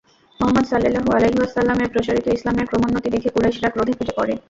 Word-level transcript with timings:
মুহাম্মাদ 0.39 0.65
সাল্লাল্লাহু 0.67 1.09
আলাইহি 1.17 1.37
ওয়াসাল্লাম-এর 1.39 1.91
প্রচারিত 1.93 2.25
ইসলামের 2.27 2.69
ক্রমোন্নতি 2.69 3.09
দেখে 3.09 3.29
কুরাইশরা 3.29 3.69
ক্রোধে 3.69 3.93
ফেটে 3.97 4.13
পড়ে। 4.17 4.33